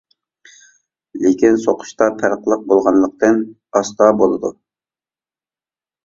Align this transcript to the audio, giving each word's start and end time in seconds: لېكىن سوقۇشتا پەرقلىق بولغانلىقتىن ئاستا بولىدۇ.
لېكىن 1.25 1.59
سوقۇشتا 1.65 2.07
پەرقلىق 2.21 2.63
بولغانلىقتىن 2.71 3.37
ئاستا 3.81 4.09
بولىدۇ. 4.23 4.51